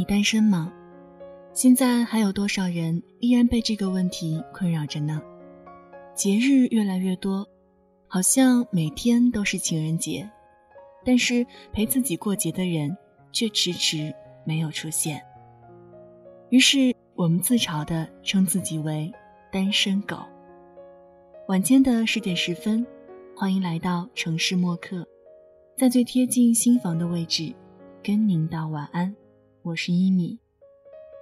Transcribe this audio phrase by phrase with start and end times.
[0.00, 0.72] 你单身吗？
[1.52, 5.20] 现在还有多少人依然被这个问题困扰着呢？
[6.14, 7.46] 节日越来越多，
[8.08, 10.26] 好像每天都是情人节，
[11.04, 12.96] 但是陪自己过节的人
[13.30, 14.10] 却迟迟
[14.42, 15.22] 没有出现。
[16.48, 19.12] 于是我们自嘲地称自己为
[19.52, 20.16] “单身狗”。
[21.48, 22.86] 晚间的十点十分，
[23.36, 25.06] 欢迎来到城市默客，
[25.76, 27.54] 在最贴近心房的位置，
[28.02, 29.14] 跟您道晚安。
[29.62, 30.38] 我是一米，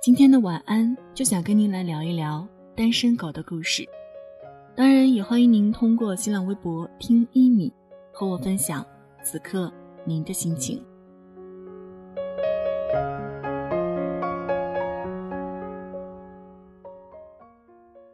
[0.00, 2.46] 今天的晚安就想跟您来聊一聊
[2.76, 3.84] 单身狗的故事。
[4.76, 7.72] 当然，也欢迎您通过新浪微博听一米
[8.12, 8.86] 和我分享
[9.24, 9.72] 此刻
[10.04, 10.80] 您的心情。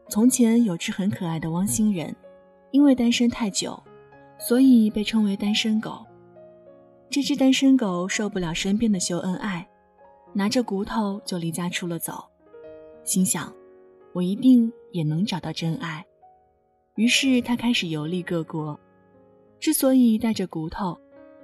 [0.09, 2.17] 从前有只很可爱的汪星人，
[2.71, 3.79] 因为单身太久，
[4.39, 6.03] 所以被称为单身狗。
[7.11, 9.69] 这只单身狗受不了身边的秀恩爱。
[10.37, 12.25] 拿着骨头就离家出了走，
[13.05, 13.51] 心想，
[14.13, 16.05] 我一定也能找到真爱。
[16.97, 18.79] 于是他开始游历各国。
[19.61, 20.99] 之所以带着骨头，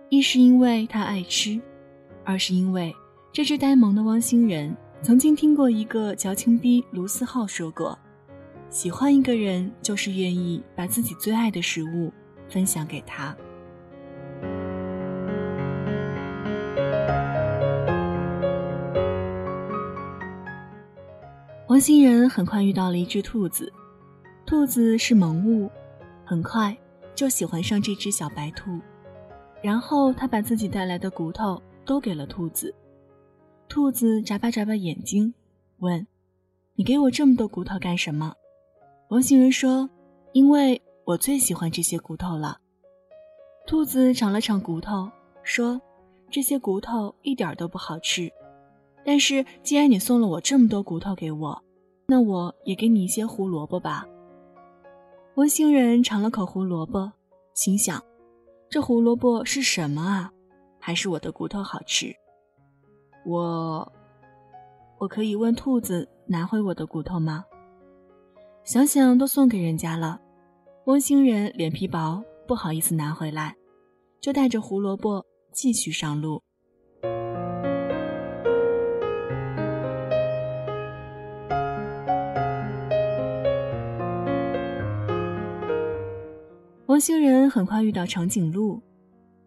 [0.08, 1.58] 一是因为他爱吃，
[2.24, 2.94] 二是因为
[3.32, 7.98] 这只呆萌的汪星人曾经听过一个矫情逼卢思浩说过：
[8.68, 12.12] 喜欢一个人就是愿意把自己最爱的食物
[12.48, 13.34] 分享给他。
[21.80, 23.72] 汪星人很快遇到了一只兔子，
[24.44, 25.70] 兔子是萌物，
[26.26, 26.76] 很快
[27.14, 28.78] 就喜欢上这只小白兔，
[29.62, 32.74] 然后他把自己带来的骨头都给了兔子。
[33.66, 35.32] 兔子眨巴眨巴眼睛，
[35.78, 36.06] 问
[36.76, 38.34] ：“你给我这么多骨头干什么？”
[39.08, 39.88] 王星人说
[40.34, 42.58] ：“因为我最喜欢这些骨头了。”
[43.66, 45.10] 兔子尝了尝骨头，
[45.42, 45.80] 说
[46.30, 48.30] ：“这些骨头一点都不好吃。”
[49.02, 51.64] 但是，既然你送了我这么多骨头给我，
[52.10, 54.04] 那我也给你一些胡萝卜吧。
[55.36, 57.12] 温星人尝了口胡萝卜，
[57.54, 58.02] 心想：
[58.68, 60.32] 这胡萝卜是什么啊？
[60.80, 62.12] 还是我的骨头好吃？
[63.24, 63.92] 我，
[64.98, 67.44] 我可以问兔子拿回我的骨头吗？
[68.64, 70.20] 想想都送给人家了，
[70.86, 73.54] 温星人脸皮薄，不好意思拿回来，
[74.20, 76.42] 就带着胡萝卜继续上路。
[87.00, 88.78] 汪星人很快遇到长颈鹿，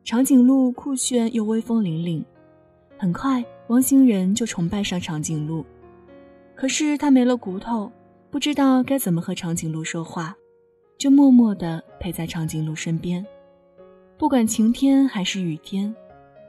[0.03, 2.23] 长颈鹿酷炫又威风凛凛，
[2.97, 5.63] 很快汪星人就崇拜上长颈鹿。
[6.55, 7.91] 可是他没了骨头，
[8.31, 10.35] 不知道该怎么和长颈鹿说话，
[10.97, 13.23] 就默默地陪在长颈鹿身边。
[14.17, 15.95] 不管晴天还是雨天，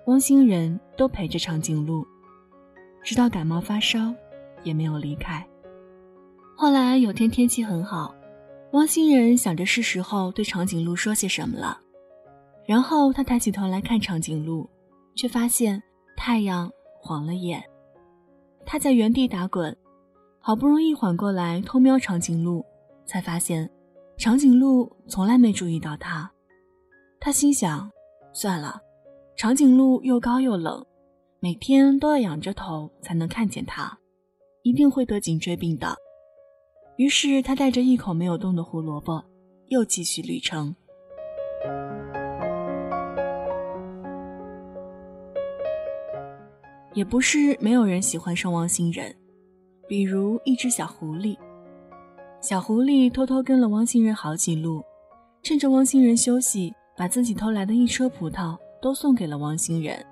[0.07, 2.03] 汪星人都陪着长颈鹿，
[3.03, 4.11] 直到感冒发烧，
[4.63, 5.47] 也没有离开。
[6.57, 8.15] 后来有天天气很好。
[8.75, 11.79] 汪星人想着是时候对长颈鹿说些什么了，
[12.67, 14.69] 然后他抬起头来看长颈鹿，
[15.15, 15.81] 却发现
[16.17, 16.69] 太阳
[17.01, 17.63] 晃了眼。
[18.67, 19.77] 他在原地打滚，
[20.41, 22.67] 好不容易缓过来偷瞄长颈鹿，
[23.07, 23.71] 才发现
[24.19, 26.29] 长颈鹿从来没注意到他。
[27.21, 27.89] 他心想：
[28.33, 28.81] 算了，
[29.37, 30.85] 长颈鹿又高又冷，
[31.39, 33.97] 每天都要仰着头才能看见它，
[34.63, 35.97] 一定会得颈椎病的。
[36.97, 39.23] 于是他带着一口没有动的胡萝卜，
[39.69, 40.75] 又继续旅程。
[46.93, 49.13] 也不是没有人喜欢上汪星人，
[49.89, 51.37] 比如一只小狐狸。
[52.41, 54.81] 小狐狸偷偷跟了汪星人好几路，
[55.43, 60.07] 趁着汪星人休息，把自己偷来的一车葡萄都送给了汪星人。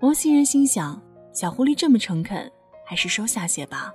[0.00, 0.98] 汪星人心想：
[1.34, 2.50] 小狐狸这么诚恳，
[2.86, 3.94] 还是收下些吧。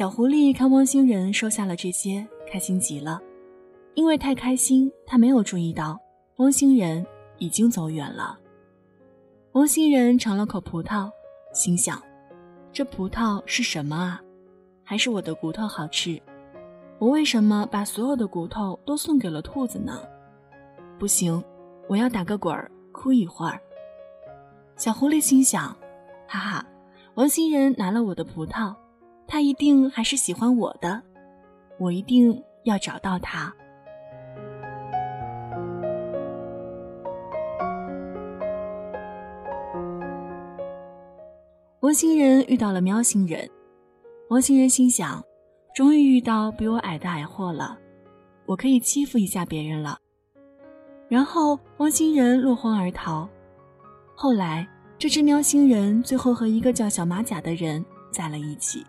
[0.00, 3.20] 小狐狸看汪星人收下了这些，开心极了。
[3.92, 6.00] 因为太开心，他没有注意到
[6.36, 7.04] 汪星人
[7.36, 8.38] 已经走远了。
[9.52, 11.10] 汪星人尝了口葡萄，
[11.52, 12.02] 心想：
[12.72, 14.22] 这葡萄是什么啊？
[14.82, 16.18] 还是我的骨头好吃？
[16.98, 20.00] 我为什么把所有的骨头都送给了兔子呢？
[20.98, 21.44] 不行，
[21.90, 23.60] 我要打个滚儿，哭一会儿。
[24.76, 25.76] 小狐狸心想：
[26.26, 26.66] 哈哈，
[27.16, 28.74] 汪星人拿了我的葡萄。
[29.32, 31.00] 他一定还是喜欢我的，
[31.78, 33.54] 我一定要找到他。
[41.82, 43.48] 汪星人遇到了喵星人，
[44.30, 45.24] 汪星人心想：
[45.76, 47.78] 终于遇到比我矮的矮货了，
[48.46, 49.96] 我可以欺负一下别人了。
[51.08, 53.28] 然后汪星人落荒而逃。
[54.16, 54.66] 后来
[54.98, 58.84] 这只喵星人最后和一个叫小马甲的人在了一起。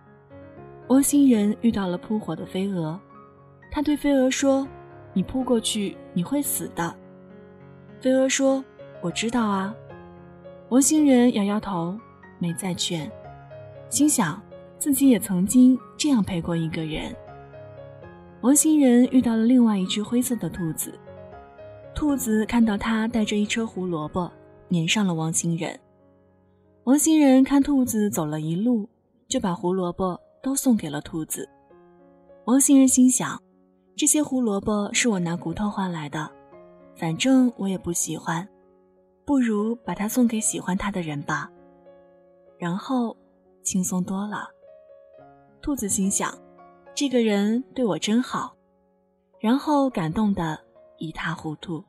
[0.92, 3.00] 汪星人遇到了扑火的飞蛾，
[3.72, 4.68] 他对飞蛾说
[5.16, 6.94] ：“你扑过去，你会死的。”
[8.02, 8.62] 飞蛾说
[9.02, 9.74] ：“我知道啊。”
[10.68, 11.98] 汪星人摇摇头，
[12.40, 13.10] 没再劝，
[13.90, 14.42] 心想
[14.78, 17.16] 自己也曾经这样陪过一个人。
[18.42, 20.94] 汪星人遇到了另外一只灰色的兔子，
[21.96, 24.30] 兔子看到他带着一车胡萝卜，
[24.72, 25.80] 粘上了汪星人。
[26.84, 28.90] 汪星人看兔子走了一路，
[29.30, 30.20] 就把胡萝卜。
[30.42, 31.48] 都送给了兔子。
[32.46, 33.42] 王星人心想：
[33.96, 36.30] 这些胡萝卜是我拿骨头换来的，
[36.96, 38.48] 反正我也不喜欢，
[39.26, 41.50] 不如把它送给喜欢它的人吧。
[42.58, 43.16] 然后
[43.64, 44.48] 轻松多了。
[45.62, 46.36] 兔子心想：
[46.96, 48.56] 这个人对我真好。
[49.40, 50.60] 然后感动的
[50.98, 51.84] 一塌糊涂。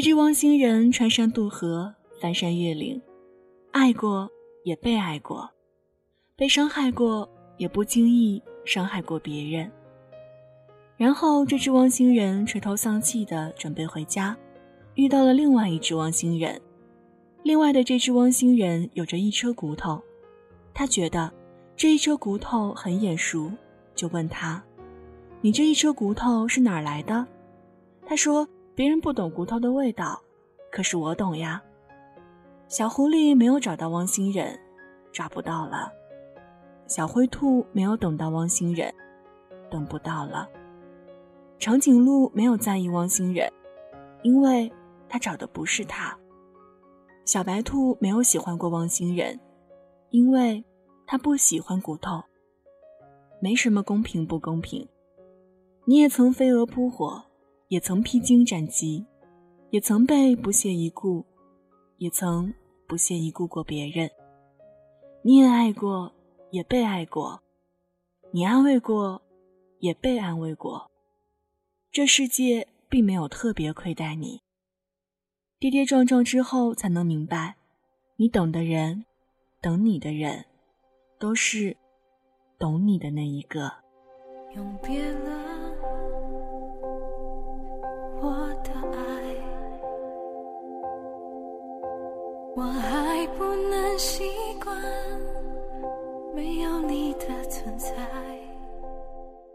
[0.00, 2.98] 这只汪星人穿山渡河，翻山越岭，
[3.70, 4.30] 爱过
[4.64, 5.50] 也被爱过，
[6.36, 9.70] 被伤害过也不经意伤害过别人。
[10.96, 14.34] 然后，这只汪星人垂头丧气的准备回家，
[14.94, 16.58] 遇到了另外一只汪星人。
[17.42, 20.00] 另外的这只汪星人有着一车骨头，
[20.72, 21.30] 他觉得
[21.76, 23.52] 这一车骨头很眼熟，
[23.94, 24.64] 就问他
[25.42, 27.26] ：“你这一车骨头是哪儿来的？”
[28.08, 28.48] 他说。
[28.80, 30.18] 别人不懂骨头的味道，
[30.72, 31.62] 可是我懂呀。
[32.66, 34.58] 小狐狸没有找到汪星人，
[35.12, 35.92] 找不到了；
[36.86, 38.90] 小灰兔没有等到汪星人，
[39.70, 40.48] 等不到了；
[41.58, 43.52] 长颈鹿没有在意汪星人，
[44.22, 44.72] 因为
[45.10, 46.16] 他找的不是他；
[47.26, 49.38] 小白兔没有喜欢过汪星人，
[50.08, 50.64] 因为
[51.06, 52.22] 他不喜欢骨头。
[53.42, 54.88] 没什么公平不公平，
[55.84, 57.24] 你也曾飞蛾扑火。
[57.70, 59.06] 也曾披荆斩棘，
[59.70, 61.24] 也曾被不屑一顾，
[61.98, 62.52] 也曾
[62.88, 64.10] 不屑一顾过别人。
[65.22, 66.12] 你也爱过，
[66.50, 67.38] 也被爱过；
[68.32, 69.22] 你安慰过，
[69.78, 70.90] 也被安慰过。
[71.92, 74.40] 这世界并没有特别亏待你。
[75.60, 77.54] 跌跌撞撞之后，才能明白，
[78.16, 79.04] 你等的人，
[79.62, 80.44] 等你的人，
[81.20, 81.76] 都是
[82.58, 83.72] 懂你的那一个。
[84.56, 85.39] 永别了。
[92.60, 94.22] 我还不能习
[94.62, 94.76] 惯
[96.34, 97.90] 没有你的存在。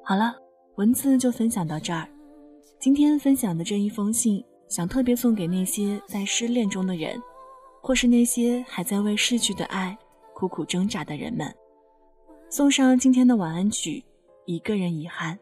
[0.04, 0.36] 好了，
[0.78, 2.10] 文字就分享到这儿。
[2.80, 7.22] 今天分享的这一封信，想特别送给那些在失恋中的人，
[7.80, 9.96] 或是那些还在为逝去的爱
[10.34, 11.54] 苦苦挣扎的人们。
[12.50, 14.00] 送上今天的晚安曲
[14.48, 15.36] 《一个人遗憾》，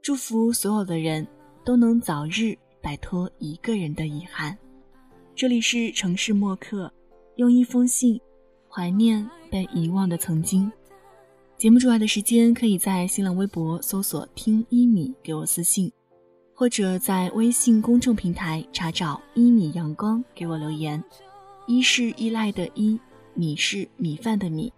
[0.00, 1.28] 祝福所有的人
[1.66, 4.56] 都能早日摆脱一个人的遗憾。
[5.38, 6.92] 这里是城市默客，
[7.36, 8.20] 用一封信
[8.68, 10.68] 怀念被遗忘的曾经。
[11.56, 15.92] 节目之外的时间，可以在新浪微博搜索“听一米”给我私信，
[16.56, 21.00] 或者在微信公众平台查找“一米阳光”给我留言。
[21.68, 22.98] 一是依赖的依，
[23.34, 24.72] 米是米饭的米。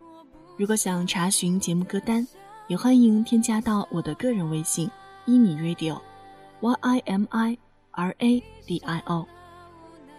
[0.58, 2.28] 如果想查询节目歌单，
[2.68, 4.90] 也欢迎添加到我的个人微信
[5.24, 7.56] “一米 radio”，y i m i
[7.92, 9.26] r a d i o。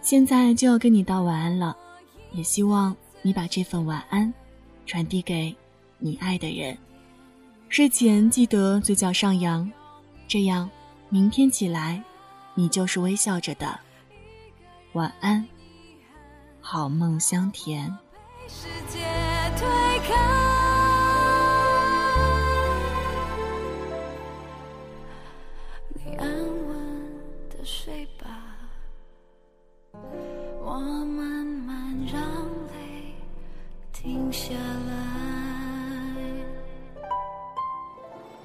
[0.02, 1.76] 现在就要跟你道晚安了，
[2.32, 4.32] 也希望你把这份晚安
[4.84, 5.54] 传递给
[5.98, 6.76] 你爱的人。
[7.68, 9.70] 睡前记得嘴角上扬，
[10.26, 10.68] 这样
[11.08, 12.02] 明天起来
[12.54, 13.78] 你就是微笑着的。
[14.92, 15.46] 晚安，
[16.60, 17.96] 好梦香甜。